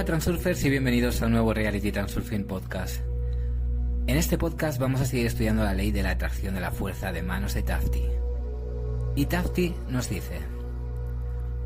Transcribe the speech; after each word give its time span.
Hola 0.00 0.06
Transurfers 0.06 0.64
y 0.64 0.70
bienvenidos 0.70 1.20
a 1.20 1.26
un 1.26 1.32
nuevo 1.32 1.52
Reality 1.52 1.92
Transurfing 1.92 2.44
Podcast. 2.44 3.02
En 4.06 4.16
este 4.16 4.38
podcast 4.38 4.80
vamos 4.80 5.02
a 5.02 5.04
seguir 5.04 5.26
estudiando 5.26 5.62
la 5.62 5.74
ley 5.74 5.90
de 5.90 6.02
la 6.02 6.12
atracción 6.12 6.54
de 6.54 6.62
la 6.62 6.70
fuerza 6.70 7.12
de 7.12 7.22
manos 7.22 7.52
de 7.52 7.62
Tafti. 7.62 8.04
Y 9.14 9.26
Tafti 9.26 9.74
nos 9.90 10.08
dice, 10.08 10.38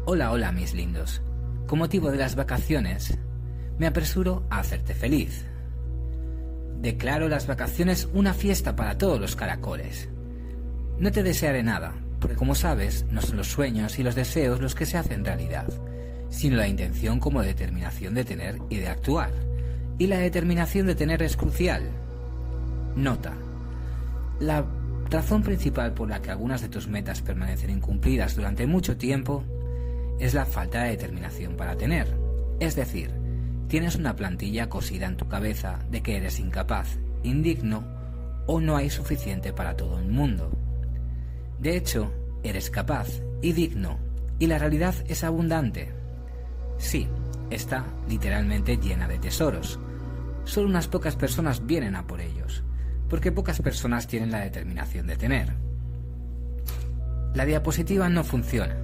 Hola, 0.05 0.33
hola 0.33 0.51
mis 0.51 0.75
lindos, 0.75 1.23
con 1.69 1.79
motivo 1.79 2.11
de 2.11 2.17
las 2.17 2.35
vacaciones, 2.35 3.17
me 3.79 3.87
apresuro 3.87 4.45
a 4.51 4.59
hacerte 4.59 4.95
feliz. 4.95 5.47
Declaro 6.81 7.29
las 7.29 7.47
vacaciones 7.47 8.09
una 8.15 8.35
fiesta 8.35 8.75
para 8.75 8.99
todos 8.99 9.21
los 9.21 9.37
caracoles. 9.37 10.09
No 10.99 11.13
te 11.13 11.23
desearé 11.23 11.63
nada, 11.63 11.95
porque 12.19 12.35
como 12.35 12.57
sabes, 12.57 13.07
no 13.13 13.23
son 13.23 13.37
los 13.37 13.47
sueños 13.47 14.01
y 14.01 14.03
los 14.03 14.17
deseos 14.17 14.61
los 14.61 14.75
que 14.75 14.87
se 14.87 14.99
hacen 14.99 15.25
realidad, 15.25 15.69
sino 16.35 16.57
la 16.57 16.69
intención 16.69 17.21
como 17.21 17.43
determinación 17.43 18.15
de 18.15 18.25
tener 18.25 18.59
y 18.69 18.77
de 18.77 18.89
actuar. 18.89 19.31
Y 19.99 20.09
la 20.09 20.19
determinación 20.19 20.87
de 20.87 20.97
tener 20.97 21.23
es 21.23 21.37
crucial. 21.37 21.89
Nota. 22.97 23.35
La 24.41 24.67
razón 25.11 25.43
principal 25.43 25.95
por 25.95 26.09
la 26.09 26.21
que 26.21 26.33
algunas 26.33 26.61
de 26.61 26.69
tus 26.69 26.89
metas 26.89 27.23
permanecen 27.23 27.71
incumplidas 27.71 28.35
durante 28.35 28.67
mucho 28.67 28.97
tiempo 28.97 29.45
es 30.19 30.35
la 30.35 30.45
falta 30.45 30.83
de 30.83 30.91
determinación 30.91 31.57
para 31.57 31.77
tener. 31.77 32.17
Es 32.59 32.75
decir, 32.75 33.13
tienes 33.69 33.95
una 33.95 34.17
plantilla 34.17 34.69
cosida 34.69 35.07
en 35.07 35.17
tu 35.17 35.29
cabeza 35.29 35.79
de 35.91 36.03
que 36.03 36.17
eres 36.17 36.41
incapaz, 36.41 36.99
indigno 37.23 37.85
o 38.47 38.61
no 38.61 38.77
hay 38.77 38.91
suficiente 38.91 39.53
para 39.53 39.77
todo 39.77 40.01
el 40.01 40.09
mundo. 40.09 40.51
De 41.61 41.77
hecho, 41.77 42.13
eres 42.43 42.71
capaz 42.71 43.09
y 43.41 43.53
digno, 43.53 43.99
y 44.41 44.49
la 44.49 44.59
realidad 44.59 44.95
es 45.07 45.23
abundante. 45.23 46.04
Sí, 46.79 47.09
está 47.51 47.85
literalmente 48.09 48.77
llena 48.77 49.09
de 49.09 49.19
tesoros. 49.19 49.79
Solo 50.45 50.69
unas 50.69 50.89
pocas 50.89 51.17
personas 51.17 51.65
vienen 51.67 51.97
a 51.97 52.07
por 52.07 52.21
ellos, 52.21 52.63
porque 53.09 53.33
pocas 53.33 53.61
personas 53.61 54.07
tienen 54.07 54.31
la 54.31 54.41
determinación 54.41 55.07
de 55.07 55.17
tener. 55.17 55.55
La 57.35 57.45
diapositiva 57.45 58.09
no 58.09 58.23
funciona. 58.23 58.77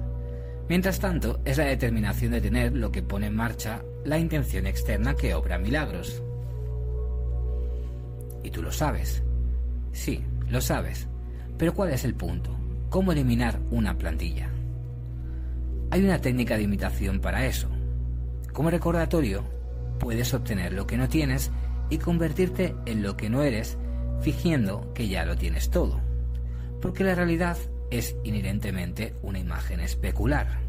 Mientras 0.67 0.99
tanto, 0.99 1.41
es 1.45 1.57
la 1.57 1.65
determinación 1.65 2.31
de 2.31 2.41
tener 2.41 2.73
lo 2.73 2.91
que 2.91 3.03
pone 3.03 3.27
en 3.27 3.35
marcha 3.35 3.81
la 4.05 4.17
intención 4.17 4.65
externa 4.65 5.15
que 5.15 5.33
obra 5.33 5.57
milagros. 5.57 6.21
Y 8.43 8.49
tú 8.49 8.61
lo 8.61 8.71
sabes. 8.71 9.21
Sí, 9.91 10.23
lo 10.49 10.61
sabes. 10.61 11.07
Pero 11.57 11.73
¿cuál 11.73 11.91
es 11.91 12.03
el 12.05 12.15
punto? 12.15 12.57
¿Cómo 12.89 13.11
eliminar 13.11 13.59
una 13.69 13.97
plantilla? 13.97 14.49
Hay 15.91 16.03
una 16.03 16.19
técnica 16.19 16.57
de 16.57 16.63
imitación 16.63 17.19
para 17.19 17.45
eso. 17.45 17.69
Como 18.53 18.69
recordatorio, 18.69 19.43
puedes 19.99 20.33
obtener 20.33 20.73
lo 20.73 20.87
que 20.87 20.97
no 20.97 21.07
tienes 21.07 21.51
y 21.89 21.97
convertirte 21.97 22.75
en 22.85 23.03
lo 23.03 23.15
que 23.17 23.29
no 23.29 23.43
eres, 23.43 23.77
fingiendo 24.21 24.93
que 24.93 25.07
ya 25.07 25.25
lo 25.25 25.35
tienes 25.35 25.69
todo. 25.69 26.01
Porque 26.81 27.03
la 27.03 27.15
realidad 27.15 27.57
es 27.91 28.15
inherentemente 28.23 29.15
una 29.21 29.39
imagen 29.39 29.79
especular. 29.79 30.59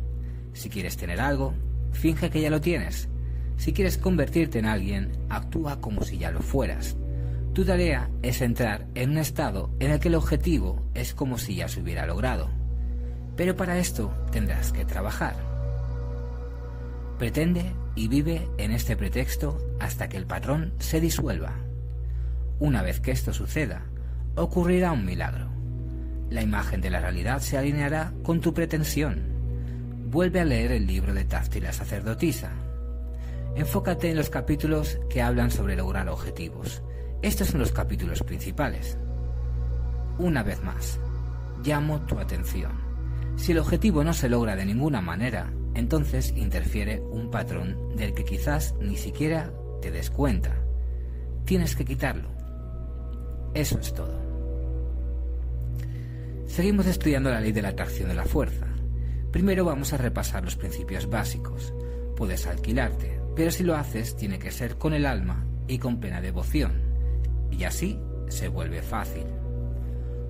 Si 0.53 0.69
quieres 0.69 0.97
tener 0.97 1.21
algo, 1.21 1.55
finge 1.93 2.31
que 2.31 2.41
ya 2.41 2.51
lo 2.51 2.61
tienes. 2.61 3.09
Si 3.57 3.73
quieres 3.73 3.99
convertirte 3.99 4.59
en 4.59 4.67
alguien, 4.67 5.13
actúa 5.29 5.81
como 5.81 6.03
si 6.03 6.19
ya 6.19 6.31
lo 6.31 6.41
fueras. 6.41 6.97
Tu 7.55 7.65
tarea 7.65 8.11
es 8.23 8.41
entrar 8.41 8.87
en 8.95 9.11
un 9.11 9.19
estado 9.19 9.71
en 9.79 9.91
el 9.91 10.01
que 10.01 10.09
el 10.09 10.15
objetivo 10.15 10.83
es 10.95 11.15
como 11.15 11.39
si 11.39 11.57
ya 11.57 11.69
se 11.69 11.81
hubiera 11.81 12.07
logrado. 12.07 12.51
Pero 13.37 13.57
para 13.57 13.79
esto 13.79 14.13
tendrás 14.31 14.73
que 14.73 14.85
trabajar. 14.85 15.52
Pretende 17.19 17.73
y 17.95 18.09
vive 18.09 18.49
en 18.59 18.73
este 18.73 18.97
pretexto 18.97 19.59
hasta 19.81 20.09
que 20.09 20.17
el 20.17 20.27
patrón 20.27 20.73
se 20.79 21.01
disuelva. 21.01 21.55
Una 22.59 22.83
vez 22.83 23.01
que 23.01 23.11
esto 23.11 23.33
suceda, 23.33 23.87
ocurrirá 24.35 24.93
un 24.93 25.05
milagro. 25.05 25.49
La 26.31 26.43
imagen 26.43 26.81
de 26.81 26.91
la 26.91 27.01
realidad 27.01 27.41
se 27.41 27.59
alineará 27.59 28.13
con 28.23 28.41
tu 28.41 28.55
pretensión. 28.55 29.23
Vuelve 30.11 30.41
a 30.41 30.45
leer 30.45 30.73
el 30.73 30.87
libro 30.87 31.13
de 31.13 31.25
Tafti 31.25 31.61
la 31.61 31.73
sacerdotisa. 31.73 32.51
Enfócate 33.55 34.11
en 34.11 34.17
los 34.17 34.31
capítulos 34.31 34.99
que 35.11 35.23
hablan 35.23 35.51
sobre 35.51 35.77
lograr 35.77 36.09
objetivos. 36.09 36.83
Estos 37.21 37.49
son 37.49 37.61
los 37.61 37.73
capítulos 37.73 38.23
principales. 38.23 38.97
Una 40.19 40.43
vez 40.43 40.63
más, 40.63 40.99
llamo 41.63 42.01
tu 42.03 42.19
atención. 42.19 42.73
Si 43.37 43.53
el 43.53 43.59
objetivo 43.59 44.05
no 44.05 44.13
se 44.13 44.29
logra 44.29 44.57
de 44.57 44.65
ninguna 44.65 45.01
manera, 45.01 45.53
entonces 45.75 46.33
interfiere 46.37 47.01
un 47.01 47.31
patrón 47.31 47.97
del 47.97 48.15
que 48.15 48.25
quizás 48.25 48.75
ni 48.81 48.97
siquiera 48.97 49.53
te 49.81 49.91
des 49.91 50.11
cuenta. 50.11 50.55
Tienes 51.45 51.75
que 51.77 51.85
quitarlo. 51.85 52.29
Eso 53.55 53.79
es 53.79 53.93
todo. 53.93 54.21
Seguimos 56.47 56.87
estudiando 56.87 57.31
la 57.31 57.41
ley 57.41 57.53
de 57.53 57.63
la 57.63 57.71
atracción 57.71 58.09
de 58.09 58.15
la 58.15 58.25
fuerza. 58.25 58.67
Primero 59.31 59.65
vamos 59.65 59.93
a 59.93 59.97
repasar 59.97 60.45
los 60.45 60.57
principios 60.57 61.09
básicos. 61.09 61.73
Puedes 62.17 62.47
alquilarte, 62.47 63.19
pero 63.35 63.51
si 63.51 63.65
lo 63.65 63.75
haces 63.75 64.17
tiene 64.17 64.39
que 64.39 64.51
ser 64.51 64.77
con 64.77 64.93
el 64.93 65.07
alma 65.07 65.47
y 65.67 65.79
con 65.79 65.99
plena 65.99 66.21
devoción. 66.21 66.83
Y 67.51 67.65
así 67.65 67.99
se 68.29 68.49
vuelve 68.49 68.83
fácil. 68.83 69.25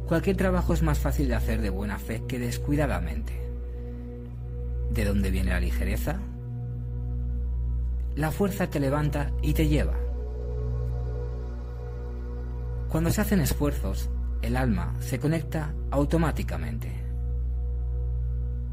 Cualquier 0.07 0.37
trabajo 0.37 0.75
es 0.75 0.83
más 0.83 0.99
fácil 0.99 1.29
de 1.29 1.35
hacer 1.35 1.61
de 1.61 1.71
buena 1.71 1.99
fe 1.99 2.23
que 2.29 2.39
descuidadamente. 2.39 3.42
¿De 4.93 5.07
dónde 5.07 5.31
viene 5.31 5.53
la 5.53 5.61
ligereza? 5.61 6.21
La 8.15 8.31
fuerza 8.31 8.69
te 8.69 8.79
levanta 8.79 9.33
y 9.41 9.55
te 9.55 9.67
lleva. 9.67 9.99
Cuando 12.91 13.11
se 13.11 13.23
hacen 13.23 13.41
esfuerzos, 13.41 14.11
el 14.43 14.55
alma 14.55 14.95
se 15.01 15.19
conecta 15.19 15.75
automáticamente. 15.91 16.93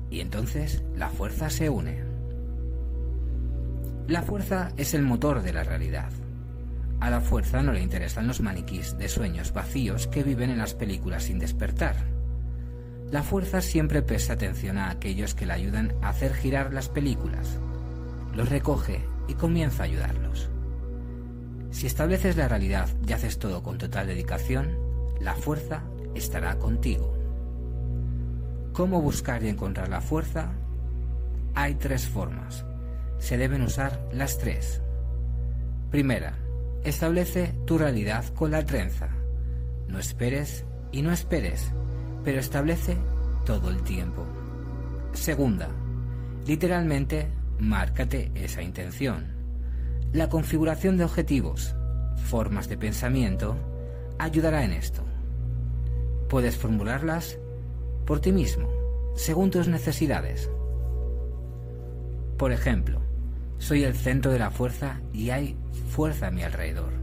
Y 0.09 0.19
entonces 0.19 0.83
la 0.93 1.09
fuerza 1.09 1.49
se 1.49 1.69
une. 1.69 2.03
La 4.09 4.21
fuerza 4.21 4.73
es 4.75 4.93
el 4.93 5.03
motor 5.03 5.41
de 5.41 5.53
la 5.53 5.63
realidad. 5.63 6.11
A 6.99 7.09
la 7.09 7.21
fuerza 7.21 7.63
no 7.63 7.71
le 7.71 7.81
interesan 7.81 8.27
los 8.27 8.41
maniquís 8.41 8.97
de 8.97 9.07
sueños 9.07 9.53
vacíos 9.53 10.07
que 10.07 10.23
viven 10.23 10.49
en 10.49 10.57
las 10.57 10.73
películas 10.73 11.23
sin 11.23 11.39
despertar. 11.39 12.18
La 13.11 13.23
fuerza 13.23 13.61
siempre 13.61 14.01
presta 14.01 14.33
atención 14.33 14.77
a 14.77 14.89
aquellos 14.89 15.33
que 15.33 15.45
la 15.45 15.55
ayudan 15.55 15.93
a 16.01 16.09
hacer 16.09 16.33
girar 16.33 16.73
las 16.73 16.89
películas. 16.89 17.59
Los 18.35 18.49
recoge 18.49 19.03
y 19.27 19.33
comienza 19.33 19.83
a 19.83 19.85
ayudarlos. 19.85 20.49
Si 21.71 21.87
estableces 21.87 22.37
la 22.37 22.47
realidad 22.47 22.89
y 23.07 23.13
haces 23.13 23.39
todo 23.39 23.63
con 23.63 23.77
total 23.77 24.07
dedicación, 24.07 24.77
la 25.19 25.35
fuerza 25.35 25.83
estará 26.15 26.57
contigo. 26.57 27.15
¿Cómo 28.73 29.01
buscar 29.01 29.43
y 29.43 29.49
encontrar 29.49 29.89
la 29.89 30.01
fuerza? 30.01 30.51
Hay 31.55 31.75
tres 31.75 32.07
formas. 32.07 32.65
Se 33.17 33.37
deben 33.37 33.61
usar 33.61 34.07
las 34.13 34.37
tres. 34.37 34.81
Primera, 35.91 36.37
Establece 36.83 37.53
tu 37.65 37.77
realidad 37.77 38.23
con 38.35 38.51
la 38.51 38.65
trenza. 38.65 39.09
No 39.87 39.99
esperes 39.99 40.65
y 40.91 41.01
no 41.01 41.11
esperes, 41.11 41.71
pero 42.23 42.39
establece 42.39 42.97
todo 43.45 43.69
el 43.69 43.81
tiempo. 43.83 44.25
Segunda, 45.13 45.69
literalmente, 46.45 47.29
márcate 47.59 48.31
esa 48.35 48.61
intención. 48.61 49.27
La 50.13 50.29
configuración 50.29 50.97
de 50.97 51.03
objetivos, 51.03 51.75
formas 52.25 52.67
de 52.69 52.77
pensamiento, 52.77 53.55
ayudará 54.17 54.63
en 54.63 54.73
esto. 54.73 55.03
Puedes 56.29 56.57
formularlas 56.57 57.37
por 58.05 58.19
ti 58.19 58.31
mismo, 58.31 58.69
según 59.15 59.51
tus 59.51 59.67
necesidades. 59.67 60.49
Por 62.37 62.51
ejemplo, 62.51 63.01
soy 63.57 63.83
el 63.83 63.95
centro 63.95 64.31
de 64.31 64.39
la 64.39 64.51
fuerza 64.51 65.01
y 65.11 65.29
hay 65.31 65.57
fuerza 65.89 66.27
a 66.27 66.31
mi 66.31 66.43
alrededor. 66.43 66.93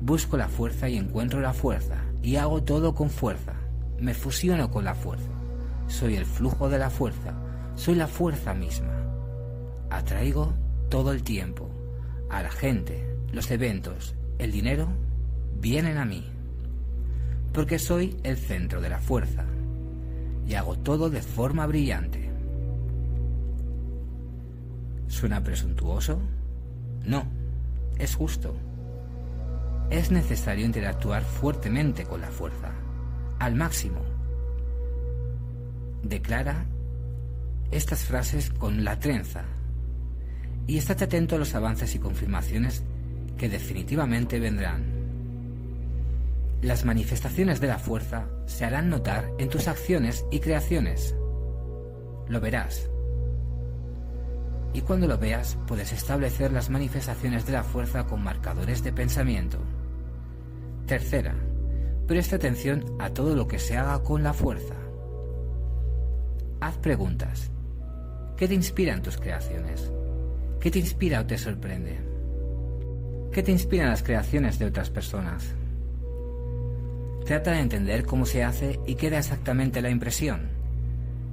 Busco 0.00 0.36
la 0.36 0.48
fuerza 0.48 0.88
y 0.88 0.96
encuentro 0.96 1.40
la 1.40 1.52
fuerza 1.52 2.04
y 2.26 2.34
hago 2.34 2.60
todo 2.60 2.92
con 2.92 3.08
fuerza. 3.08 3.52
Me 4.00 4.12
fusiono 4.12 4.68
con 4.68 4.84
la 4.84 4.96
fuerza. 4.96 5.30
Soy 5.86 6.16
el 6.16 6.26
flujo 6.26 6.68
de 6.68 6.76
la 6.76 6.90
fuerza. 6.90 7.32
Soy 7.76 7.94
la 7.94 8.08
fuerza 8.08 8.52
misma. 8.52 9.00
Atraigo 9.90 10.52
todo 10.88 11.12
el 11.12 11.22
tiempo. 11.22 11.70
A 12.28 12.42
la 12.42 12.50
gente, 12.50 13.16
los 13.30 13.48
eventos, 13.52 14.16
el 14.38 14.50
dinero, 14.50 14.88
vienen 15.60 15.98
a 15.98 16.04
mí. 16.04 16.28
Porque 17.52 17.78
soy 17.78 18.16
el 18.24 18.36
centro 18.36 18.80
de 18.80 18.88
la 18.88 18.98
fuerza. 18.98 19.44
Y 20.48 20.54
hago 20.54 20.76
todo 20.76 21.08
de 21.10 21.22
forma 21.22 21.64
brillante. 21.68 22.28
¿Suena 25.06 25.44
presuntuoso? 25.44 26.18
No, 27.04 27.22
es 28.00 28.16
justo. 28.16 28.52
Es 29.90 30.10
necesario 30.10 30.66
interactuar 30.66 31.22
fuertemente 31.22 32.04
con 32.04 32.20
la 32.20 32.28
fuerza, 32.28 32.72
al 33.38 33.54
máximo. 33.54 34.00
Declara 36.02 36.66
estas 37.70 38.04
frases 38.04 38.50
con 38.50 38.84
la 38.84 38.98
trenza. 38.98 39.44
y 40.68 40.78
estate 40.78 41.04
atento 41.04 41.36
a 41.36 41.38
los 41.38 41.54
avances 41.54 41.94
y 41.94 42.00
confirmaciones 42.00 42.82
que 43.38 43.48
definitivamente 43.48 44.40
vendrán. 44.40 44.84
Las 46.60 46.84
manifestaciones 46.84 47.60
de 47.60 47.68
la 47.68 47.78
fuerza 47.78 48.26
se 48.46 48.64
harán 48.64 48.88
notar 48.90 49.30
en 49.38 49.48
tus 49.48 49.68
acciones 49.68 50.24
y 50.32 50.40
creaciones. 50.40 51.14
Lo 52.28 52.40
verás. 52.40 52.90
Y 54.72 54.80
cuando 54.80 55.06
lo 55.06 55.18
veas, 55.18 55.56
puedes 55.68 55.92
establecer 55.92 56.50
las 56.50 56.68
manifestaciones 56.68 57.46
de 57.46 57.52
la 57.52 57.62
fuerza 57.62 58.04
con 58.06 58.24
marcadores 58.24 58.82
de 58.82 58.92
pensamiento. 58.92 59.58
Tercera, 60.86 61.34
presta 62.06 62.36
atención 62.36 62.84
a 63.00 63.10
todo 63.10 63.34
lo 63.34 63.48
que 63.48 63.58
se 63.58 63.76
haga 63.76 64.04
con 64.04 64.22
la 64.22 64.32
fuerza. 64.32 64.76
Haz 66.60 66.78
preguntas. 66.78 67.50
¿Qué 68.36 68.46
te 68.46 68.54
inspira 68.54 68.94
en 68.94 69.02
tus 69.02 69.16
creaciones? 69.16 69.90
¿Qué 70.60 70.70
te 70.70 70.78
inspira 70.78 71.22
o 71.22 71.26
te 71.26 71.38
sorprende? 71.38 71.98
¿Qué 73.32 73.42
te 73.42 73.50
inspiran 73.50 73.90
las 73.90 74.04
creaciones 74.04 74.60
de 74.60 74.66
otras 74.66 74.90
personas? 74.90 75.56
Trata 77.24 77.50
de 77.50 77.60
entender 77.60 78.04
cómo 78.04 78.24
se 78.24 78.44
hace 78.44 78.78
y 78.86 78.94
queda 78.94 79.18
exactamente 79.18 79.82
la 79.82 79.90
impresión. 79.90 80.42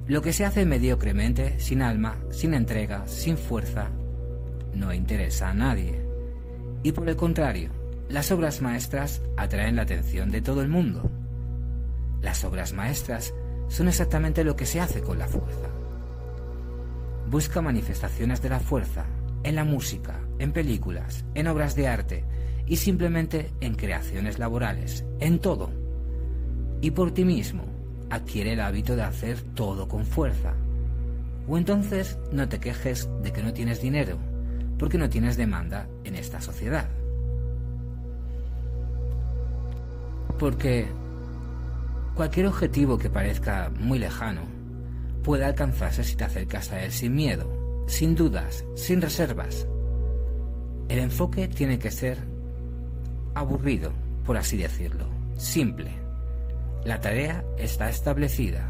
Lo 0.07 0.23
que 0.23 0.33
se 0.33 0.45
hace 0.45 0.65
mediocremente, 0.65 1.59
sin 1.59 1.83
alma, 1.83 2.17
sin 2.31 2.55
entrega, 2.55 3.07
sin 3.07 3.37
fuerza, 3.37 3.91
no 4.73 4.91
interesa 4.91 5.49
a 5.49 5.53
nadie. 5.53 6.01
Y 6.81 6.91
por 6.91 7.07
el 7.07 7.15
contrario, 7.15 7.82
las 8.09 8.31
obras 8.31 8.61
maestras 8.61 9.21
atraen 9.37 9.75
la 9.75 9.83
atención 9.83 10.29
de 10.29 10.41
todo 10.41 10.61
el 10.61 10.67
mundo. 10.67 11.09
Las 12.21 12.43
obras 12.43 12.73
maestras 12.73 13.33
son 13.69 13.87
exactamente 13.87 14.43
lo 14.43 14.55
que 14.55 14.65
se 14.65 14.79
hace 14.79 15.01
con 15.01 15.17
la 15.17 15.27
fuerza. 15.27 15.69
Busca 17.29 17.61
manifestaciones 17.61 18.41
de 18.41 18.49
la 18.49 18.59
fuerza 18.59 19.05
en 19.43 19.55
la 19.55 19.63
música, 19.63 20.19
en 20.39 20.51
películas, 20.51 21.25
en 21.33 21.47
obras 21.47 21.75
de 21.75 21.87
arte 21.87 22.23
y 22.65 22.77
simplemente 22.77 23.51
en 23.61 23.75
creaciones 23.75 24.39
laborales, 24.39 25.05
en 25.19 25.39
todo. 25.39 25.71
Y 26.81 26.91
por 26.91 27.13
ti 27.13 27.25
mismo, 27.25 27.65
adquiere 28.09 28.53
el 28.53 28.59
hábito 28.59 28.95
de 28.95 29.03
hacer 29.03 29.41
todo 29.41 29.87
con 29.87 30.05
fuerza. 30.05 30.53
O 31.47 31.57
entonces 31.57 32.17
no 32.31 32.47
te 32.47 32.59
quejes 32.59 33.09
de 33.21 33.33
que 33.33 33.43
no 33.43 33.53
tienes 33.53 33.81
dinero, 33.81 34.17
porque 34.77 34.97
no 34.97 35.09
tienes 35.09 35.35
demanda 35.35 35.87
en 36.03 36.15
esta 36.15 36.39
sociedad. 36.41 36.87
Porque 40.43 40.87
cualquier 42.15 42.47
objetivo 42.47 42.97
que 42.97 43.09
parezca 43.09 43.71
muy 43.79 43.97
lejano 43.97 44.41
puede 45.23 45.45
alcanzarse 45.45 46.03
si 46.03 46.17
te 46.17 46.25
acercas 46.25 46.69
a 46.73 46.83
él 46.83 46.91
sin 46.91 47.15
miedo, 47.15 47.85
sin 47.87 48.13
dudas, 48.13 48.65
sin 48.75 49.01
reservas. 49.01 49.65
El 50.89 50.99
enfoque 50.99 51.47
tiene 51.47 51.79
que 51.79 51.91
ser 51.91 52.17
aburrido, 53.33 53.93
por 54.25 54.35
así 54.35 54.57
decirlo, 54.57 55.05
simple. 55.37 55.91
La 56.83 56.99
tarea 56.99 57.45
está 57.57 57.89
establecida. 57.89 58.69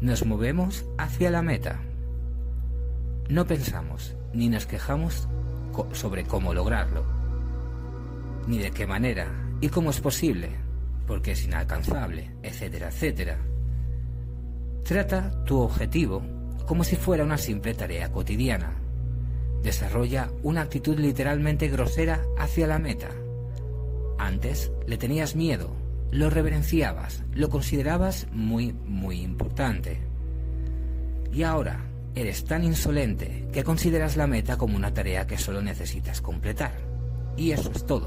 Nos 0.00 0.24
movemos 0.24 0.84
hacia 0.98 1.32
la 1.32 1.42
meta. 1.42 1.80
No 3.28 3.44
pensamos 3.44 4.14
ni 4.32 4.48
nos 4.48 4.66
quejamos 4.66 5.26
sobre 5.94 6.22
cómo 6.22 6.54
lograrlo, 6.54 7.04
ni 8.46 8.58
de 8.58 8.70
qué 8.70 8.86
manera 8.86 9.26
y 9.60 9.68
cómo 9.68 9.90
es 9.90 10.00
posible, 10.00 10.64
porque 11.06 11.32
es 11.32 11.44
inalcanzable, 11.44 12.32
etcétera, 12.42 12.88
etcétera. 12.88 13.38
Trata 14.84 15.44
tu 15.44 15.58
objetivo 15.60 16.22
como 16.66 16.84
si 16.84 16.96
fuera 16.96 17.24
una 17.24 17.38
simple 17.38 17.74
tarea 17.74 18.10
cotidiana 18.10 18.86
desarrolla 19.66 20.30
una 20.44 20.62
actitud 20.62 20.96
literalmente 20.96 21.66
grosera 21.68 22.22
hacia 22.38 22.68
la 22.68 22.78
meta. 22.78 23.08
Antes 24.16 24.70
le 24.86 24.96
tenías 24.96 25.34
miedo, 25.34 25.74
lo 26.12 26.30
reverenciabas, 26.30 27.24
lo 27.34 27.48
considerabas 27.48 28.28
muy, 28.30 28.72
muy 28.72 29.22
importante. 29.22 29.98
Y 31.32 31.42
ahora 31.42 31.84
eres 32.14 32.44
tan 32.44 32.62
insolente 32.62 33.48
que 33.52 33.64
consideras 33.64 34.16
la 34.16 34.28
meta 34.28 34.56
como 34.56 34.76
una 34.76 34.94
tarea 34.94 35.26
que 35.26 35.36
solo 35.36 35.60
necesitas 35.60 36.20
completar. 36.20 36.72
Y 37.36 37.50
eso 37.50 37.72
es 37.74 37.84
todo. 37.84 38.06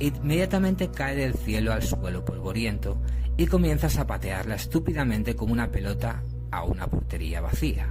Inmediatamente 0.00 0.90
cae 0.90 1.16
del 1.16 1.34
cielo 1.34 1.72
al 1.72 1.82
suelo 1.82 2.24
polvoriento 2.24 2.98
y 3.36 3.46
comienzas 3.46 3.98
a 3.98 4.06
patearla 4.06 4.56
estúpidamente 4.56 5.36
como 5.36 5.52
una 5.52 5.70
pelota 5.70 6.22
a 6.50 6.64
una 6.64 6.86
portería 6.86 7.40
vacía. 7.40 7.88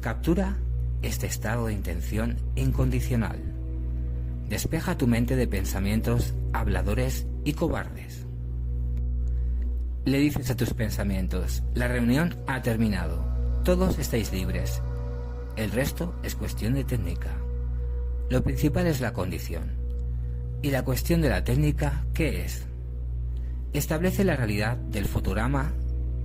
Captura 0.00 0.56
este 1.02 1.26
estado 1.26 1.66
de 1.66 1.74
intención 1.74 2.36
incondicional. 2.54 3.38
Despeja 4.48 4.96
tu 4.96 5.06
mente 5.06 5.36
de 5.36 5.46
pensamientos 5.46 6.34
habladores 6.52 7.26
y 7.44 7.52
cobardes. 7.52 8.26
Le 10.04 10.18
dices 10.18 10.50
a 10.50 10.56
tus 10.56 10.72
pensamientos, 10.72 11.62
la 11.74 11.88
reunión 11.88 12.36
ha 12.46 12.62
terminado, 12.62 13.24
todos 13.64 13.98
estáis 13.98 14.32
libres, 14.32 14.80
el 15.56 15.72
resto 15.72 16.14
es 16.22 16.36
cuestión 16.36 16.74
de 16.74 16.84
técnica. 16.84 17.30
Lo 18.30 18.42
principal 18.42 18.86
es 18.86 19.00
la 19.00 19.12
condición. 19.12 19.85
¿Y 20.62 20.70
la 20.70 20.82
cuestión 20.82 21.20
de 21.20 21.28
la 21.28 21.44
técnica 21.44 22.04
qué 22.14 22.44
es? 22.44 22.66
Establece 23.72 24.24
la 24.24 24.36
realidad 24.36 24.76
del 24.76 25.04
fotograma 25.04 25.72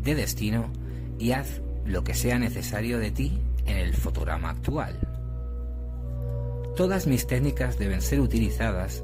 de 0.04 0.16
destino 0.16 0.72
y 1.19 1.31
haz 1.33 1.62
lo 1.86 2.04
que 2.04 2.13
sea 2.13 2.39
necesario 2.39 2.98
de 3.00 3.12
ti 3.12 3.39
en 3.66 3.78
el 3.78 3.94
fotograma 3.94 4.50
actual. 4.50 4.98
Todas 6.75 7.06
mis 7.06 7.28
técnicas 7.28 7.78
deben 7.78 8.01
ser 8.01 8.22
utilizadas. 8.22 9.04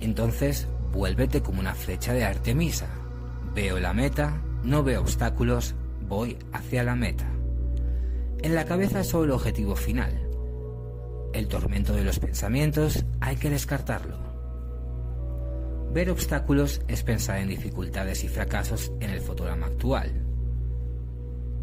Entonces, 0.00 0.66
vuélvete 0.92 1.40
como 1.40 1.60
una 1.60 1.74
flecha 1.74 2.12
de 2.12 2.24
Artemisa. 2.24 2.88
Veo 3.54 3.78
la 3.78 3.94
meta, 3.94 4.42
no 4.64 4.82
veo 4.82 5.00
obstáculos, 5.00 5.74
voy 6.08 6.36
hacia 6.52 6.82
la 6.82 6.96
meta. 6.96 7.26
En 8.42 8.54
la 8.54 8.64
cabeza 8.64 9.04
solo 9.04 9.24
el 9.24 9.30
objetivo 9.30 9.76
final. 9.76 10.25
El 11.36 11.48
tormento 11.48 11.92
de 11.92 12.02
los 12.02 12.18
pensamientos 12.18 13.04
hay 13.20 13.36
que 13.36 13.50
descartarlo. 13.50 14.16
Ver 15.92 16.10
obstáculos 16.10 16.80
es 16.88 17.02
pensar 17.02 17.40
en 17.40 17.48
dificultades 17.48 18.24
y 18.24 18.28
fracasos 18.28 18.90
en 19.00 19.10
el 19.10 19.20
fotograma 19.20 19.66
actual. 19.66 20.10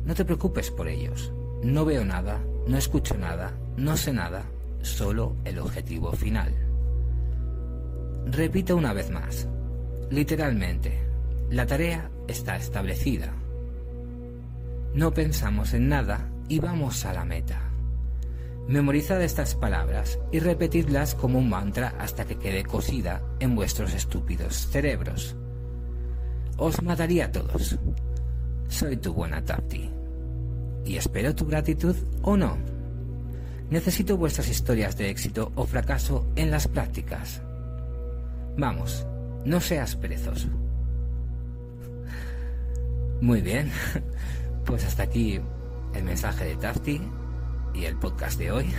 No 0.06 0.14
te 0.14 0.26
preocupes 0.26 0.70
por 0.70 0.88
ellos. 0.88 1.34
No 1.64 1.86
veo 1.86 2.06
nada, 2.06 2.40
no 2.68 2.78
escucho 2.78 3.18
nada, 3.18 3.58
no 3.76 3.98
sé 3.98 4.14
nada, 4.14 4.46
solo 4.84 5.38
el 5.44 5.58
objetivo 5.58 6.12
final. 6.12 6.54
Repito 8.28 8.76
una 8.76 8.94
vez 8.94 9.10
más. 9.10 9.48
Literalmente, 10.12 11.00
la 11.50 11.66
tarea 11.66 12.12
está 12.28 12.58
establecida. 12.58 13.34
No 14.94 15.16
pensamos 15.16 15.74
en 15.74 15.90
nada 15.90 16.30
y 16.48 16.60
vamos 16.60 17.06
a 17.06 17.14
la 17.14 17.26
meta. 17.26 17.73
Memorizad 18.68 19.22
estas 19.22 19.56
palabras 19.56 20.20
y 20.32 20.40
repetidlas 20.40 21.16
como 21.16 21.40
un 21.40 21.50
mantra 21.50 21.96
hasta 22.00 22.24
que 22.24 22.38
quede 22.38 22.64
cosida 22.64 23.22
en 23.40 23.56
vuestros 23.56 23.94
estúpidos 23.94 24.68
cerebros. 24.68 25.36
Os 26.58 26.82
mataría 26.82 27.26
a 27.26 27.32
todos. 27.32 27.78
Soy 28.70 28.96
tu 28.98 29.14
buena 29.14 29.44
Tapti. 29.44 29.90
Y 30.86 30.96
espero 30.96 31.36
tu 31.36 31.46
gratitud 31.46 31.96
o 32.22 32.38
no. 32.38 32.58
Necesito 33.70 34.16
vuestras 34.16 34.48
historias 34.48 34.96
de 34.98 35.10
éxito 35.10 35.52
o 35.56 35.66
fracaso 35.66 36.26
en 36.38 36.50
las 36.50 36.68
prácticas. 36.70 37.42
Vamos, 38.58 39.06
no 39.44 39.60
seas 39.60 39.98
perezoso. 39.98 40.48
Muy 43.20 43.42
bien, 43.42 43.72
pues 44.66 44.86
hasta 44.86 45.04
aquí 45.04 45.42
el 45.94 46.04
mensaje 46.04 46.46
de 46.46 46.56
Tafti 46.56 47.02
y 47.74 47.86
el 47.86 47.98
podcast 47.98 48.38
de 48.40 48.52
hoy. 48.52 48.66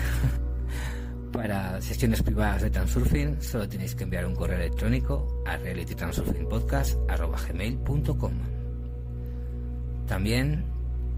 Para 1.32 1.80
sesiones 1.80 2.22
privadas 2.22 2.62
de 2.62 2.70
Transurfing 2.70 3.42
solo 3.42 3.68
tenéis 3.68 3.96
que 3.96 4.04
enviar 4.04 4.24
un 4.24 4.36
correo 4.36 4.56
electrónico 4.56 5.42
a 5.44 5.56
realitytransurfingpodcast.com. 5.56 8.32
También 10.06 10.64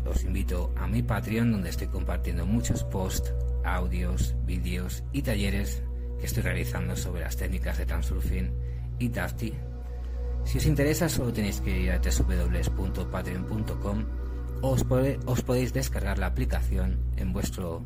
os 0.06 0.24
invito 0.24 0.72
a 0.76 0.86
mi 0.86 1.02
Patreon 1.02 1.52
donde 1.52 1.68
estoy 1.70 1.88
compartiendo 1.88 2.46
muchos 2.46 2.84
posts, 2.84 3.34
audios, 3.64 4.36
vídeos 4.46 5.02
y 5.12 5.22
talleres 5.22 5.82
que 6.18 6.26
estoy 6.26 6.44
realizando 6.44 6.94
sobre 6.96 7.22
las 7.22 7.36
técnicas 7.36 7.78
de 7.78 7.86
Transurfing 7.86 8.52
y 8.98 9.08
Tafti. 9.10 9.52
Si 10.44 10.58
os 10.58 10.66
interesa 10.66 11.08
solo 11.08 11.32
tenéis 11.32 11.60
que 11.60 11.76
ir 11.78 11.90
a 11.90 11.98
www.patreon.com 11.98 14.25
os 14.70 15.42
podéis 15.42 15.72
descargar 15.72 16.18
la 16.18 16.26
aplicación 16.26 16.98
en 17.16 17.32
vuestro 17.32 17.82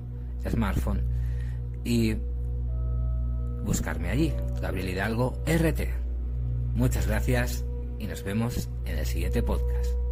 smartphone 0.48 1.02
y 1.84 2.14
buscarme 3.64 4.10
allí, 4.10 4.32
Gabriel 4.60 4.88
Hidalgo 4.88 5.42
RT. 5.46 5.80
Muchas 6.74 7.06
gracias 7.06 7.64
y 7.98 8.06
nos 8.06 8.22
vemos 8.22 8.68
en 8.84 8.98
el 8.98 9.06
siguiente 9.06 9.42
podcast. 9.42 10.09